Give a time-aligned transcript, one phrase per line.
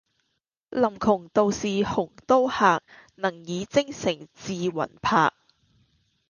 [0.71, 2.81] 臨邛道士鴻都客，
[3.13, 5.31] 能以精誠致魂魄。